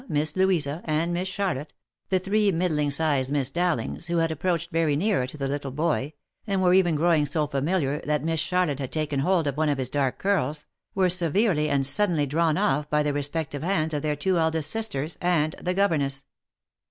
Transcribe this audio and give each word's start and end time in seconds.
Miss 0.09 0.35
Louisa, 0.35 0.81
and 0.85 1.13
Miss 1.13 1.27
Charlotte, 1.27 1.73
the 2.09 2.17
three 2.17 2.51
middling 2.51 2.89
sized 2.89 3.31
Miss 3.31 3.51
Dowlings, 3.51 4.07
who 4.07 4.17
had 4.17 4.31
approached 4.31 4.71
very 4.71 4.95
near 4.95 5.27
to 5.27 5.37
the 5.37 5.47
little 5.47 5.69
boy, 5.69 6.13
and 6.47 6.59
were 6.59 6.73
even 6.73 6.95
growing 6.95 7.27
so 7.27 7.45
familiar 7.45 7.99
that 8.05 8.23
Miss 8.23 8.39
Charlotte 8.39 8.79
had 8.79 8.91
taken 8.91 9.19
hold 9.19 9.45
of 9.45 9.57
one 9.57 9.69
of 9.69 9.77
his 9.77 9.91
dark 9.91 10.17
curls, 10.17 10.65
were 10.95 11.07
severally 11.07 11.69
and 11.69 11.85
suddenly 11.85 12.25
drawn 12.25 12.57
off 12.57 12.89
by 12.89 13.03
the 13.03 13.13
re 13.13 13.21
spective 13.21 13.61
hands 13.61 13.93
of 13.93 14.01
their 14.01 14.15
two 14.15 14.39
eldest 14.39 14.71
sisters, 14.71 15.19
and 15.21 15.53
the 15.61 15.75
governess. 15.75 16.25